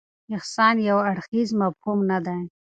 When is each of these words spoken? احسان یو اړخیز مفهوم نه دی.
احسان 0.35 0.75
یو 0.89 0.97
اړخیز 1.09 1.49
مفهوم 1.61 1.99
نه 2.11 2.17
دی. 2.25 2.39